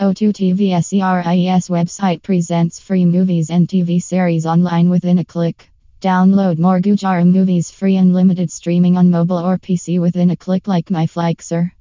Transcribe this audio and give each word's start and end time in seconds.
O2 0.00 0.32
TV 0.32 0.80
SERIES 0.80 1.68
website 1.68 2.22
presents 2.22 2.78
free 2.78 3.04
movies 3.04 3.50
and 3.50 3.66
TV 3.66 4.00
series 4.00 4.46
online 4.46 4.90
within 4.90 5.18
a 5.18 5.24
click. 5.24 5.72
Download 6.00 6.56
more 6.56 6.78
Gujarat 6.78 7.26
movies 7.26 7.72
free 7.72 7.96
unlimited 7.96 8.52
streaming 8.52 8.96
on 8.96 9.10
mobile 9.10 9.38
or 9.38 9.58
PC 9.58 10.00
within 10.00 10.30
a 10.30 10.36
click 10.36 10.68
like 10.68 10.86
MyFlixer. 10.86 11.72